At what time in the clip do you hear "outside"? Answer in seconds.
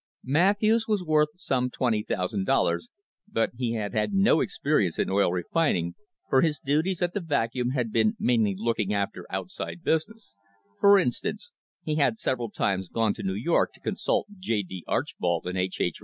9.29-9.83